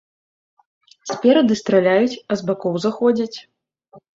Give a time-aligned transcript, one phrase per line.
[1.11, 3.37] Спераду страляюць, а з бакоў заходзяць.